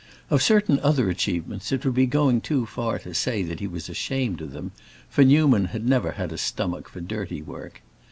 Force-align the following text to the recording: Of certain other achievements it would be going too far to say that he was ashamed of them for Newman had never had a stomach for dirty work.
Of 0.31 0.41
certain 0.41 0.79
other 0.79 1.11
achievements 1.11 1.71
it 1.71 1.85
would 1.85 1.93
be 1.93 2.07
going 2.07 2.41
too 2.41 2.65
far 2.65 2.97
to 2.97 3.13
say 3.13 3.43
that 3.43 3.59
he 3.59 3.67
was 3.67 3.87
ashamed 3.87 4.41
of 4.41 4.51
them 4.51 4.71
for 5.11 5.23
Newman 5.23 5.65
had 5.65 5.87
never 5.87 6.13
had 6.13 6.31
a 6.31 6.39
stomach 6.39 6.89
for 6.89 7.01
dirty 7.01 7.43
work. 7.43 7.83